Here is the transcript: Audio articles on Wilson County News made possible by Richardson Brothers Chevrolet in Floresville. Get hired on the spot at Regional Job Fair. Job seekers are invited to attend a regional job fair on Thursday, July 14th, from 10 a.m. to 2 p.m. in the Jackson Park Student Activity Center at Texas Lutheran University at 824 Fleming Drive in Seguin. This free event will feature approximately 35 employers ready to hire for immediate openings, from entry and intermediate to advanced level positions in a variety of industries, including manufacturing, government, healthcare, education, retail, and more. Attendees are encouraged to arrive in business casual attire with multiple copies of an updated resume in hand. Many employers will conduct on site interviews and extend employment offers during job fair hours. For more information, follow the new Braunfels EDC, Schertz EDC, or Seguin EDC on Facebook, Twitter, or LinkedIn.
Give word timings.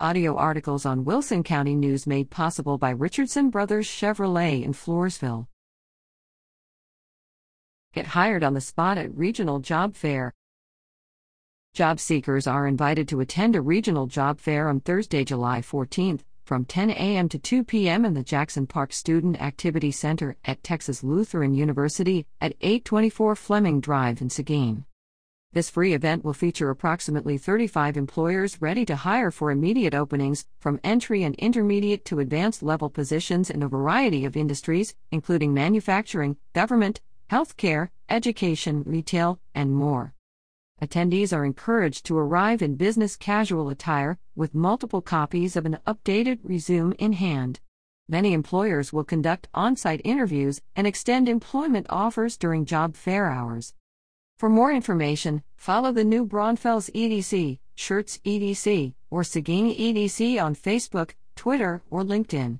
Audio 0.00 0.34
articles 0.34 0.84
on 0.84 1.04
Wilson 1.04 1.44
County 1.44 1.76
News 1.76 2.04
made 2.04 2.28
possible 2.28 2.78
by 2.78 2.90
Richardson 2.90 3.48
Brothers 3.48 3.86
Chevrolet 3.86 4.64
in 4.64 4.72
Floresville. 4.72 5.46
Get 7.92 8.08
hired 8.08 8.42
on 8.42 8.54
the 8.54 8.60
spot 8.60 8.98
at 8.98 9.16
Regional 9.16 9.60
Job 9.60 9.94
Fair. 9.94 10.34
Job 11.74 12.00
seekers 12.00 12.48
are 12.48 12.66
invited 12.66 13.06
to 13.06 13.20
attend 13.20 13.54
a 13.54 13.60
regional 13.60 14.08
job 14.08 14.40
fair 14.40 14.68
on 14.68 14.80
Thursday, 14.80 15.22
July 15.22 15.60
14th, 15.60 16.22
from 16.44 16.64
10 16.64 16.90
a.m. 16.90 17.28
to 17.28 17.38
2 17.38 17.62
p.m. 17.62 18.04
in 18.04 18.14
the 18.14 18.24
Jackson 18.24 18.66
Park 18.66 18.92
Student 18.92 19.40
Activity 19.40 19.92
Center 19.92 20.36
at 20.44 20.64
Texas 20.64 21.04
Lutheran 21.04 21.54
University 21.54 22.26
at 22.40 22.56
824 22.60 23.36
Fleming 23.36 23.80
Drive 23.80 24.20
in 24.20 24.28
Seguin. 24.28 24.86
This 25.54 25.70
free 25.70 25.94
event 25.94 26.24
will 26.24 26.32
feature 26.32 26.68
approximately 26.68 27.38
35 27.38 27.96
employers 27.96 28.60
ready 28.60 28.84
to 28.86 28.96
hire 28.96 29.30
for 29.30 29.52
immediate 29.52 29.94
openings, 29.94 30.46
from 30.58 30.80
entry 30.82 31.22
and 31.22 31.36
intermediate 31.36 32.04
to 32.06 32.18
advanced 32.18 32.60
level 32.60 32.90
positions 32.90 33.50
in 33.50 33.62
a 33.62 33.68
variety 33.68 34.24
of 34.24 34.36
industries, 34.36 34.96
including 35.12 35.54
manufacturing, 35.54 36.38
government, 36.54 37.00
healthcare, 37.30 37.90
education, 38.08 38.82
retail, 38.84 39.38
and 39.54 39.72
more. 39.72 40.12
Attendees 40.82 41.32
are 41.32 41.44
encouraged 41.44 42.04
to 42.06 42.18
arrive 42.18 42.60
in 42.60 42.74
business 42.74 43.14
casual 43.14 43.68
attire 43.68 44.18
with 44.34 44.56
multiple 44.56 45.02
copies 45.02 45.54
of 45.54 45.66
an 45.66 45.78
updated 45.86 46.40
resume 46.42 46.94
in 46.98 47.12
hand. 47.12 47.60
Many 48.08 48.32
employers 48.32 48.92
will 48.92 49.04
conduct 49.04 49.46
on 49.54 49.76
site 49.76 50.00
interviews 50.02 50.60
and 50.74 50.84
extend 50.84 51.28
employment 51.28 51.86
offers 51.90 52.36
during 52.36 52.64
job 52.64 52.96
fair 52.96 53.30
hours. 53.30 53.72
For 54.36 54.48
more 54.48 54.72
information, 54.72 55.42
follow 55.56 55.92
the 55.92 56.04
new 56.04 56.26
Braunfels 56.26 56.90
EDC, 56.90 57.58
Schertz 57.76 58.18
EDC, 58.22 58.94
or 59.10 59.22
Seguin 59.22 59.72
EDC 59.72 60.42
on 60.42 60.56
Facebook, 60.56 61.12
Twitter, 61.36 61.82
or 61.88 62.02
LinkedIn. 62.02 62.58